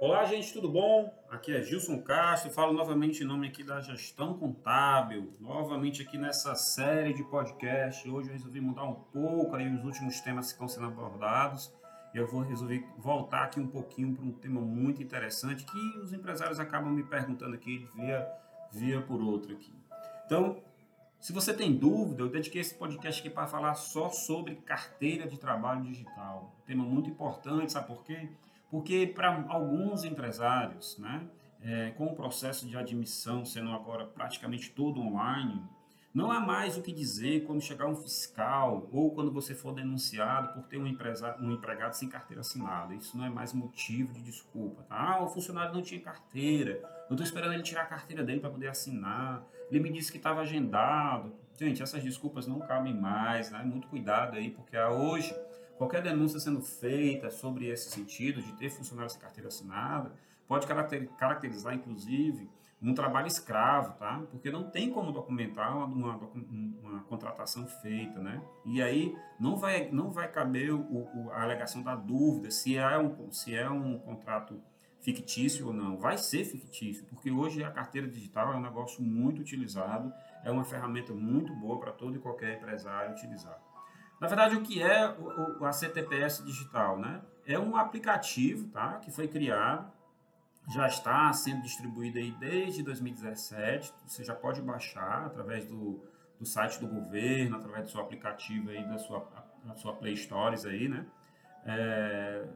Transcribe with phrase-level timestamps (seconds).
[0.00, 1.14] Olá, gente, tudo bom?
[1.28, 6.54] Aqui é Gilson Castro, falo novamente em nome aqui da Gestão Contábil, novamente aqui nessa
[6.54, 8.08] série de podcast.
[8.08, 11.70] Hoje eu resolvi mudar um pouco aí os últimos temas que estão sendo abordados.
[12.14, 16.58] Eu vou resolver voltar aqui um pouquinho para um tema muito interessante que os empresários
[16.58, 18.26] acabam me perguntando aqui via,
[18.72, 19.74] via por outro aqui.
[20.24, 20.62] Então,
[21.20, 25.38] se você tem dúvida, eu dediquei esse podcast aqui para falar só sobre carteira de
[25.38, 26.56] trabalho digital.
[26.64, 28.30] Tema muito importante, sabe por quê?
[28.70, 31.26] Porque para alguns empresários, né,
[31.62, 35.62] é, com o processo de admissão sendo agora praticamente todo online,
[36.12, 40.52] não há mais o que dizer quando chegar um fiscal ou quando você for denunciado
[40.54, 42.94] por ter um, um empregado sem carteira assinada.
[42.94, 44.82] Isso não é mais motivo de desculpa.
[44.82, 44.96] Tá?
[44.96, 46.80] Ah, o funcionário não tinha carteira.
[47.08, 49.46] Eu estou esperando ele tirar a carteira dele para poder assinar.
[49.70, 51.32] Ele me disse que estava agendado.
[51.56, 53.52] Gente, essas desculpas não cabem mais.
[53.52, 53.62] Né?
[53.62, 55.32] Muito cuidado aí, porque hoje
[55.80, 60.12] qualquer denúncia sendo feita sobre esse sentido de ter funcionário sem carteira assinada
[60.46, 60.66] pode
[61.16, 62.50] caracterizar, inclusive,
[62.82, 64.22] um trabalho escravo, tá?
[64.30, 66.30] Porque não tem como documentar uma, uma,
[66.82, 68.42] uma, contratação feita, né?
[68.66, 72.98] E aí não vai, não vai caber o, o, a alegação da dúvida se é,
[72.98, 74.60] um, se é um contrato
[75.00, 75.96] fictício ou não.
[75.96, 80.12] Vai ser fictício, porque hoje a carteira digital é um negócio muito utilizado,
[80.44, 83.69] é uma ferramenta muito boa para todo e qualquer empresário utilizar.
[84.20, 87.22] Na verdade, o que é o, a CTPS digital, né?
[87.46, 88.98] É um aplicativo, tá?
[88.98, 89.90] Que foi criado
[90.68, 93.92] já está sendo distribuído aí desde 2017.
[94.06, 96.00] Você já pode baixar através do,
[96.38, 99.26] do site do governo, através do seu aplicativo aí, da sua,
[99.64, 101.06] da sua Play Stores aí, né?
[101.64, 102.46] É,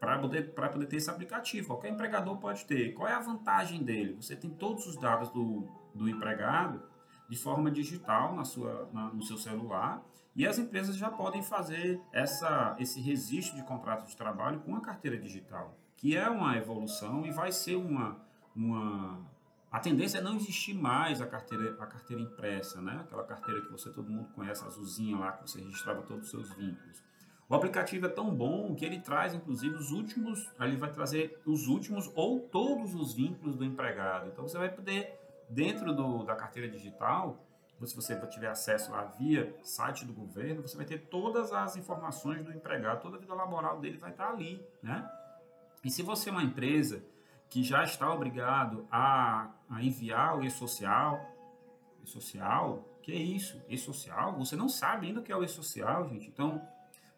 [0.00, 1.68] para poder, poder ter esse aplicativo.
[1.68, 2.92] Qualquer empregador pode ter.
[2.94, 4.14] Qual é a vantagem dele?
[4.14, 6.82] Você tem todos os dados do, do empregado
[7.28, 10.02] de forma digital na sua, na, no seu celular
[10.38, 14.80] e as empresas já podem fazer essa, esse registro de contrato de trabalho com a
[14.80, 18.16] carteira digital que é uma evolução e vai ser uma,
[18.56, 19.20] uma
[19.70, 23.00] a tendência é não existir mais a carteira, a carteira impressa, né?
[23.02, 26.54] Aquela carteira que você todo mundo conhece, azulzinha lá, que você registrava todos os seus
[26.54, 27.02] vínculos.
[27.48, 31.66] O aplicativo é tão bom que ele traz, inclusive, os últimos, ele vai trazer os
[31.66, 34.28] últimos ou todos os vínculos do empregado.
[34.28, 35.18] Então, você vai poder,
[35.48, 37.44] dentro do, da carteira digital,
[37.86, 42.44] se você tiver acesso lá via site do governo, você vai ter todas as informações
[42.44, 45.08] do empregado, toda a vida laboral dele vai estar ali, né?
[45.84, 47.04] E se você é uma empresa
[47.48, 51.20] que já está obrigado a, a enviar o e-social,
[52.02, 53.62] e-social, que é isso?
[53.68, 54.36] E-social?
[54.38, 56.28] Você não sabe ainda o que é o e-social, gente.
[56.28, 56.60] Então,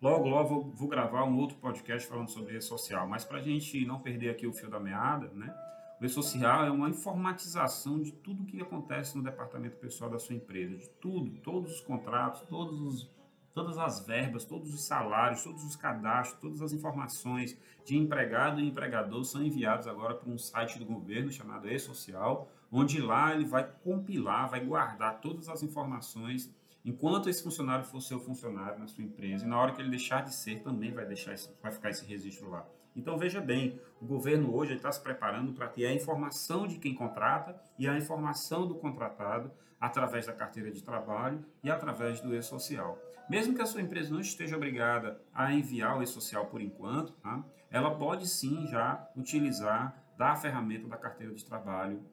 [0.01, 3.09] logo, logo vou, vou gravar um outro podcast falando sobre e-social.
[3.09, 5.53] Mas para a gente não perder aqui o fio da meada, né?
[6.01, 10.35] O e-social é uma informatização de tudo o que acontece no departamento pessoal da sua
[10.35, 13.11] empresa, de tudo, todos os contratos, todos os
[13.53, 18.67] todas as verbas, todos os salários, todos os cadastros, todas as informações de empregado e
[18.67, 23.69] empregador são enviados agora para um site do governo chamado E-Social, onde lá ele vai
[23.83, 26.51] compilar, vai guardar todas as informações
[26.83, 29.45] enquanto esse funcionário for seu funcionário na sua empresa.
[29.45, 32.49] E na hora que ele deixar de ser, também vai, deixar vai ficar esse registro
[32.49, 32.65] lá.
[32.95, 36.95] Então veja bem, o governo hoje está se preparando para ter a informação de quem
[36.95, 42.99] contrata e a informação do contratado através da carteira de trabalho e através do e-social.
[43.29, 47.43] Mesmo que a sua empresa não esteja obrigada a enviar o e-social por enquanto, tá?
[47.71, 52.05] ela pode sim já utilizar da ferramenta da carteira de trabalho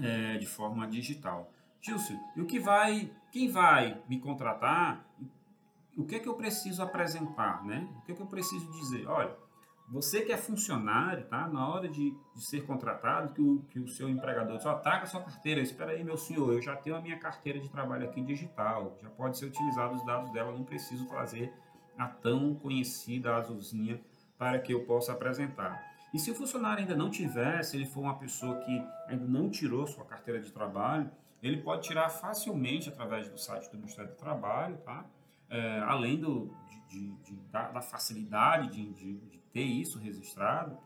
[0.00, 1.52] é, de forma digital.
[1.80, 5.04] Gilson, e o que vai, quem vai me contratar?
[5.96, 7.88] O que é que eu preciso apresentar, né?
[7.98, 9.06] O que é que eu preciso dizer?
[9.06, 9.34] Olha,
[9.88, 11.46] você que é funcionário, tá?
[11.46, 15.06] Na hora de, de ser contratado, que o, que o seu empregador só traga a
[15.06, 15.60] sua carteira.
[15.60, 18.96] Espera aí, meu senhor, eu já tenho a minha carteira de trabalho aqui digital.
[19.00, 21.52] Já pode ser utilizado os dados dela, não preciso trazer
[21.96, 24.00] a tão conhecida azulzinha
[24.36, 25.96] para que eu possa apresentar.
[26.12, 29.50] E se o funcionário ainda não tiver, se ele for uma pessoa que ainda não
[29.50, 31.10] tirou sua carteira de trabalho,
[31.42, 35.04] ele pode tirar facilmente através do site do Ministério do Trabalho, tá?
[35.48, 36.52] É, além do,
[36.88, 40.76] de, de, da, da, facilidade de, de, ter isso registrado,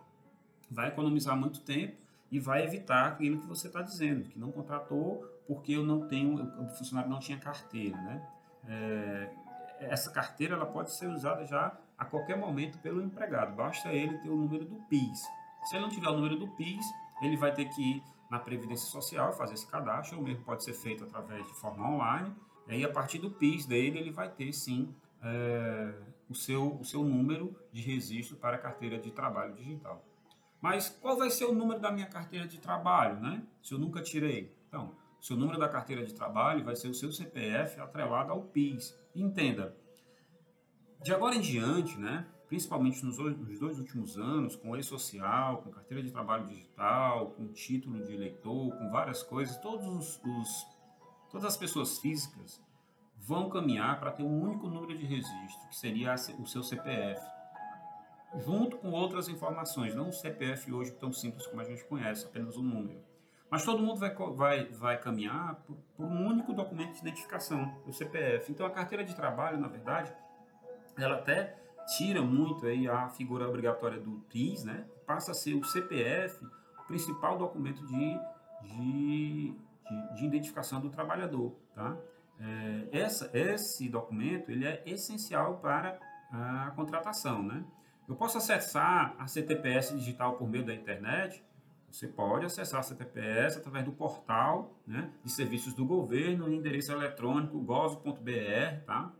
[0.70, 1.96] vai economizar muito tempo
[2.30, 6.44] e vai evitar aquilo que você está dizendo, que não contratou porque eu não tenho,
[6.62, 8.28] o funcionário não tinha carteira, né?
[8.68, 9.34] É,
[9.80, 14.28] essa carteira ela pode ser usada já a qualquer momento pelo empregado, basta ele ter
[14.28, 15.22] o número do PIS.
[15.64, 16.84] Se ele não tiver o número do PIS,
[17.20, 20.72] ele vai ter que ir na Previdência Social fazer esse cadastro, ou mesmo pode ser
[20.72, 22.34] feito através de forma online,
[22.78, 25.94] e a partir do PIS dele ele vai ter sim é,
[26.28, 30.04] o, seu, o seu número de registro para a carteira de trabalho digital.
[30.60, 33.42] Mas qual vai ser o número da minha carteira de trabalho, né?
[33.62, 34.54] Se eu nunca tirei.
[34.68, 38.42] Então, o seu número da carteira de trabalho vai ser o seu CPF atrelado ao
[38.42, 38.94] PIS.
[39.14, 39.74] Entenda,
[41.02, 42.26] de agora em diante, né?
[42.50, 48.12] principalmente nos dois últimos anos, com e-social, com carteira de trabalho digital, com título de
[48.12, 50.66] eleitor, com várias coisas, todos os, os
[51.30, 52.60] todas as pessoas físicas
[53.16, 57.20] vão caminhar para ter um único número de registro, que seria o seu CPF,
[58.38, 62.56] junto com outras informações, não o CPF hoje tão simples como a gente conhece, apenas
[62.56, 63.00] um número.
[63.50, 67.92] Mas todo mundo vai, vai, vai caminhar por, por um único documento de identificação, o
[67.92, 68.52] CPF.
[68.52, 70.12] Então a carteira de trabalho, na verdade,
[70.96, 71.56] ela até
[71.96, 74.86] tira muito aí a figura obrigatória do TRIS, né?
[75.04, 78.20] Passa a ser o CPF, o principal documento de,
[78.62, 79.54] de,
[79.90, 81.96] de, de identificação do trabalhador, tá?
[82.38, 85.98] É, essa, esse documento ele é essencial para
[86.32, 87.64] a contratação, né?
[88.08, 91.44] Eu posso acessar a CTPS digital por meio da internet?
[91.90, 96.92] Você pode acessar a CTPS através do portal né, de serviços do governo, no endereço
[96.92, 99.12] eletrônico gov.br, tá?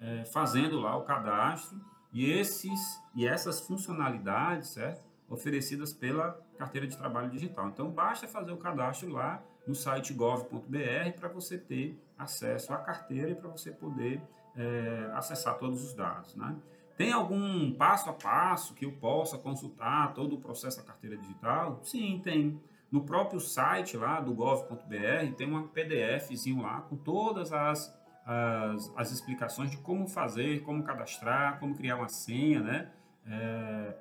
[0.00, 1.80] É, fazendo lá o cadastro
[2.12, 5.02] e esses e essas funcionalidades, certo?
[5.28, 7.68] Oferecidas pela carteira de trabalho digital.
[7.68, 13.30] Então basta fazer o cadastro lá no site gov.br para você ter acesso à carteira
[13.30, 14.20] e para você poder
[14.56, 16.56] é, acessar todos os dados, né?
[16.96, 21.80] Tem algum passo a passo que eu possa consultar todo o processo da carteira digital?
[21.82, 22.60] Sim, tem.
[22.90, 27.92] No próprio site lá do gov.br tem um PDFzinho lá com todas as,
[28.24, 32.92] as, as, explicações de como fazer, como cadastrar, como criar uma senha, né?
[33.26, 33.96] É,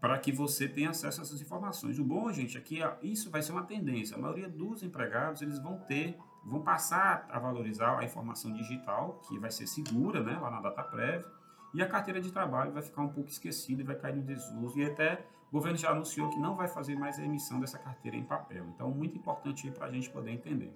[0.00, 1.98] para que você tenha acesso a essas informações.
[1.98, 4.16] O bom, gente, é que isso vai ser uma tendência.
[4.16, 9.38] A maioria dos empregados eles vão ter, vão passar a valorizar a informação digital, que
[9.38, 11.38] vai ser segura, né, lá na data prévia
[11.74, 14.78] e a carteira de trabalho vai ficar um pouco esquecida e vai cair no desuso.
[14.78, 18.16] E até o governo já anunciou que não vai fazer mais a emissão dessa carteira
[18.16, 18.64] em papel.
[18.74, 20.72] Então, muito importante para a gente poder entender.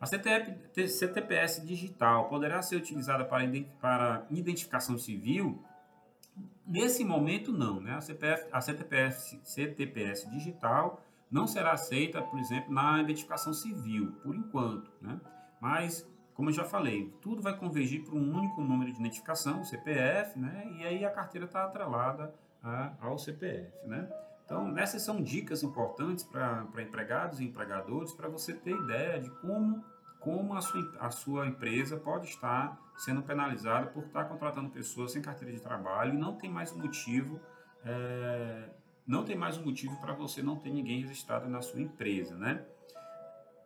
[0.00, 5.62] A CTP, CTPS digital poderá ser utilizada para identificação civil?
[6.66, 7.80] Nesse momento, não.
[7.80, 7.94] Né?
[7.94, 14.90] A, CPF, a CTPS, digital não será aceita, por exemplo, na identificação civil, por enquanto.
[15.00, 15.20] Né?
[15.60, 19.64] Mas como eu já falei, tudo vai convergir para um único número de identificação, o
[19.64, 20.70] CPF, né?
[20.78, 24.06] E aí a carteira está atrelada a, ao CPF, né?
[24.44, 29.82] Então, essas são dicas importantes para empregados e empregadores para você ter ideia de como,
[30.26, 35.22] como a, sua, a sua empresa pode estar sendo penalizada por estar contratando pessoas sem
[35.22, 37.40] carteira de trabalho e não tem mais um motivo,
[37.84, 38.68] é,
[39.06, 42.66] não tem mais um motivo para você não ter ninguém registrado na sua empresa, né?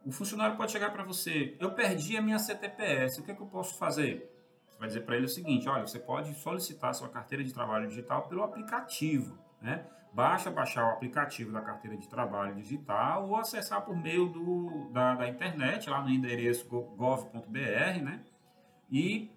[0.05, 3.41] O funcionário pode chegar para você, eu perdi a minha CTPS, o que, é que
[3.41, 4.31] eu posso fazer?
[4.69, 7.89] Você vai dizer para ele o seguinte, olha, você pode solicitar sua carteira de trabalho
[7.89, 9.87] digital pelo aplicativo, né?
[10.12, 15.15] Basta baixar o aplicativo da carteira de trabalho digital ou acessar por meio do, da,
[15.15, 18.21] da internet, lá no endereço gov.br, né?
[18.91, 19.31] E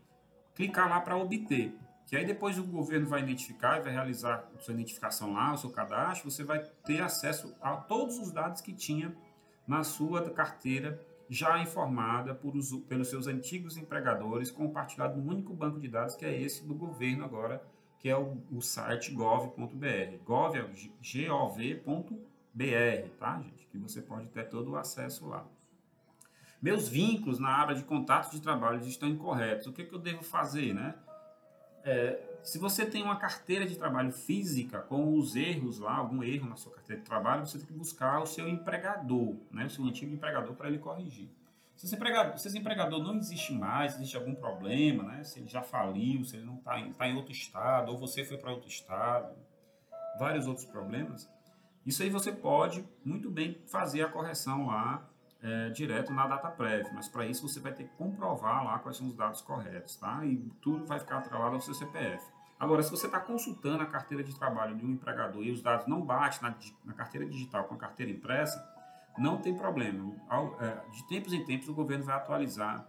[0.56, 1.78] clicar lá para obter.
[2.08, 5.58] Que aí depois o governo vai identificar e vai realizar a sua identificação lá, o
[5.58, 9.16] seu cadastro, você vai ter acesso a todos os dados que tinha
[9.68, 11.00] na sua carteira
[11.30, 16.26] já informada por os, pelos seus antigos empregadores, compartilhado num único banco de dados, que
[16.26, 17.64] é esse do governo agora,
[18.04, 20.18] que é o, o site gov.br.
[20.26, 20.62] Gov é
[21.30, 23.66] gov.br, tá, gente?
[23.72, 25.48] Que você pode ter todo o acesso lá.
[26.62, 29.68] Meus vínculos na aba de contatos de trabalho estão incorretos.
[29.68, 30.96] O que, que eu devo fazer, né?
[31.86, 36.50] É, se você tem uma carteira de trabalho física com os erros lá, algum erro
[36.50, 39.86] na sua carteira de trabalho, você tem que buscar o seu empregador, né, o seu
[39.86, 41.30] antigo empregador para ele corrigir.
[41.76, 45.48] Se esse, empregador, se esse empregador não existe mais, existe algum problema, né, se ele
[45.48, 48.70] já faliu, se ele não está tá em outro estado, ou você foi para outro
[48.70, 49.36] estado,
[50.18, 51.30] vários outros problemas,
[51.86, 55.10] isso aí você pode muito bem fazer a correção lá
[55.42, 58.96] é, direto na data prévia, mas para isso você vai ter que comprovar lá quais
[58.96, 60.26] são os dados corretos, tá?
[60.26, 62.24] E tudo vai ficar atrelado ao seu CPF.
[62.58, 65.86] Agora, se você está consultando a carteira de trabalho de um empregador e os dados
[65.86, 68.58] não batem na, na carteira digital com a carteira impressa,
[69.18, 70.14] não tem problema.
[70.60, 72.88] É, de tempos em tempos, o governo vai atualizar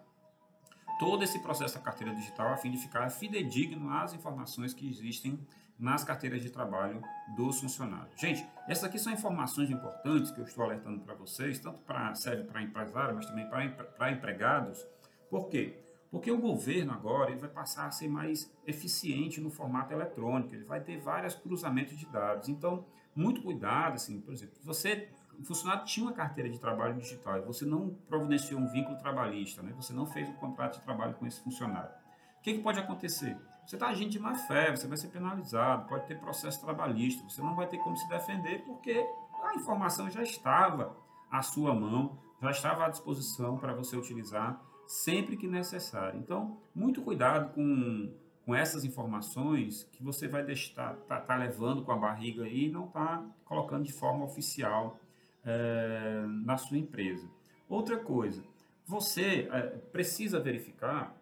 [0.98, 5.38] todo esse processo da carteira digital a fim de ficar fidedigno às informações que existem
[5.78, 7.02] nas carteiras de trabalho
[7.36, 8.18] dos funcionários.
[8.20, 12.44] Gente, essas aqui são informações importantes que eu estou alertando para vocês, tanto para serve
[12.44, 14.86] para empresários, mas também para empregados.
[15.28, 15.80] Por quê?
[16.12, 20.64] Porque o governo agora ele vai passar a ser mais eficiente no formato eletrônico, ele
[20.64, 22.48] vai ter vários cruzamentos de dados.
[22.48, 27.38] Então, muito cuidado, assim, por exemplo, você, o funcionário tinha uma carteira de trabalho digital
[27.38, 29.72] e você não providenciou um vínculo trabalhista, né?
[29.74, 31.90] você não fez um contrato de trabalho com esse funcionário.
[32.38, 33.36] O que, que pode acontecer?
[33.66, 37.40] Você está agindo de má fé, você vai ser penalizado, pode ter processo trabalhista, você
[37.40, 39.06] não vai ter como se defender porque
[39.42, 40.94] a informação já estava
[41.30, 46.20] à sua mão, já estava à disposição para você utilizar sempre que necessário.
[46.20, 48.12] Então, muito cuidado com,
[48.44, 52.86] com essas informações que você vai estar tá, tá levando com a barriga e não
[52.86, 54.98] está colocando de forma oficial
[55.44, 57.28] é, na sua empresa.
[57.68, 58.42] Outra coisa,
[58.86, 59.60] você é,
[59.92, 61.16] precisa verificar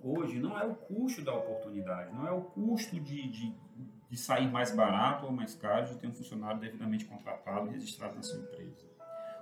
[0.00, 3.54] hoje não é o custo da oportunidade, não é o custo de, de,
[4.08, 8.14] de sair mais barato ou mais caro de ter um funcionário devidamente contratado e registrado
[8.14, 8.86] na sua empresa.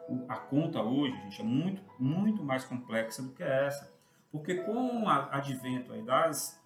[0.08, 3.92] O, a conta hoje, gente, é muito, muito mais complexa do que essa.
[4.30, 6.60] Porque com o advento das,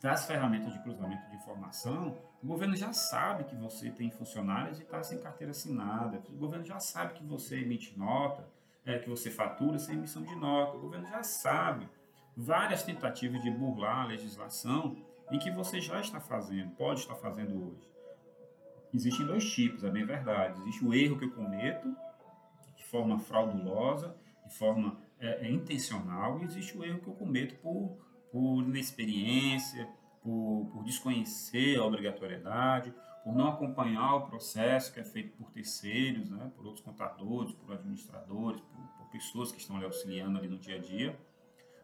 [0.00, 4.82] das ferramentas de cruzamento de informação, o governo já sabe que você tem funcionários e
[4.82, 6.22] está sem carteira assinada.
[6.28, 8.48] O governo já sabe que você emite nota,
[8.84, 10.76] é, que você fatura sem emissão de nota.
[10.76, 11.88] O governo já sabe
[12.36, 14.96] várias tentativas de burlar a legislação
[15.30, 17.88] em que você já está fazendo, pode estar fazendo hoje.
[18.94, 20.60] Existem dois tipos, é bem verdade.
[20.60, 21.88] Existe o erro que eu cometo
[22.76, 27.56] de forma fraudulosa, de forma é, é intencional, e existe o erro que eu cometo
[27.56, 27.98] por,
[28.36, 29.88] por inexperiência,
[30.22, 32.92] por, por desconhecer a obrigatoriedade,
[33.24, 37.72] por não acompanhar o processo que é feito por terceiros, né, por outros contadores, por
[37.72, 41.18] administradores, por, por pessoas que estão lhe auxiliando ali no dia a dia.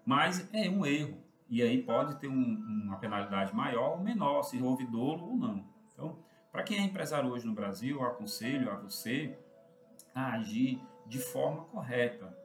[0.04, 1.16] Mas é um erro.
[1.48, 5.64] E aí pode ter um, uma penalidade maior ou menor, se houve dolo ou não.
[5.94, 6.18] Então,
[6.52, 9.38] para quem é empresário hoje no Brasil, eu aconselho a você
[10.14, 12.41] a agir de forma correta,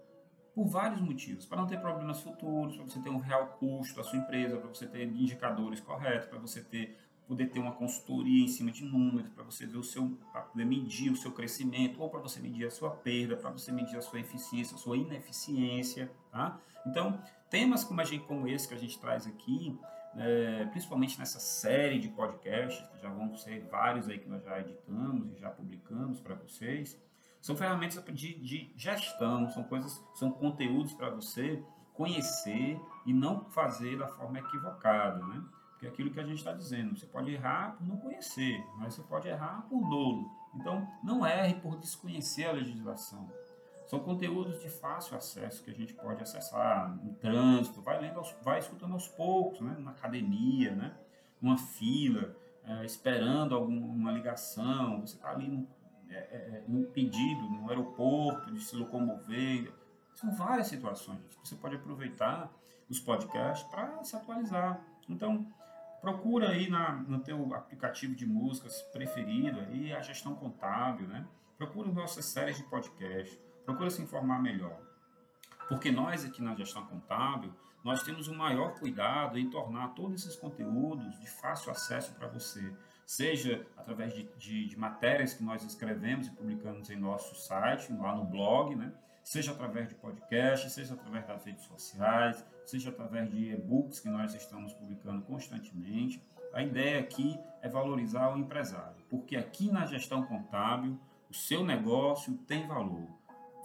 [0.57, 1.45] por vários motivos.
[1.45, 4.67] Para não ter problemas futuros, para você ter um real custo da sua empresa, para
[4.67, 6.97] você ter indicadores corretos, para você ter
[7.27, 10.17] poder ter uma consultoria em cima de números, para você ver o seu,
[10.51, 13.97] poder medir o seu crescimento, ou para você medir a sua perda, para você medir
[13.97, 16.57] a sua eficiência, a sua ineficiência, tá?
[16.85, 19.77] Então, temas como, a gente, como esse que a gente traz aqui,
[20.15, 24.59] é, principalmente nessa série de podcasts, que já vão ser vários aí que nós já
[24.61, 26.97] editamos e já publicamos para vocês,
[27.41, 31.63] são ferramentas de, de gestão, são coisas, são conteúdos para você
[31.93, 35.43] conhecer e não fazer da forma equivocada, né?
[35.71, 38.95] Porque é aquilo que a gente está dizendo, você pode errar por não conhecer, mas
[38.95, 40.31] você pode errar por dolo.
[40.55, 43.29] Então, não erre por desconhecer a legislação.
[43.85, 48.59] São conteúdos de fácil acesso que a gente pode acessar no trânsito, vai lendo, vai
[48.59, 49.75] escutando aos poucos, né?
[49.79, 50.93] na academia, né?
[51.41, 55.67] numa fila, é, esperando alguma ligação, você está ali no,
[56.09, 59.71] é, é, é, pedido, no aeroporto, de se locomover.
[60.13, 62.51] São várias situações que você pode aproveitar
[62.89, 64.81] os podcasts para se atualizar.
[65.09, 65.45] Então,
[66.01, 71.27] procura aí na, no teu aplicativo de músicas preferido aí a gestão contábil, né?
[71.57, 74.79] Procura nossas séries de podcast, procura se informar melhor.
[75.67, 80.35] Porque nós aqui na gestão contábil, nós temos o maior cuidado em tornar todos esses
[80.35, 82.73] conteúdos de fácil acesso para você,
[83.07, 88.13] seja através de, de, de, matérias que nós escrevemos e publicamos em nosso site, lá
[88.13, 88.91] no blog, né?
[89.23, 94.35] seja através de podcast, seja através das redes sociais, seja através de e-books que nós
[94.35, 96.21] estamos publicando constantemente.
[96.53, 100.99] A ideia aqui é valorizar o empresário, porque aqui na gestão contábil
[101.29, 103.07] o seu negócio tem valor.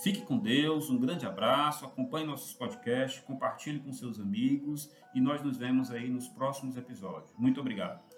[0.00, 5.42] Fique com Deus, um grande abraço, acompanhe nossos podcasts, compartilhe com seus amigos e nós
[5.42, 7.32] nos vemos aí nos próximos episódios.
[7.36, 8.02] Muito obrigado.